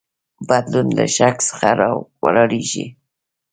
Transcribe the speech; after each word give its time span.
بدلون 0.47 0.87
له 0.97 1.05
شک 1.15 1.35
څخه 1.49 1.67
راولاړیږي. 1.79 2.85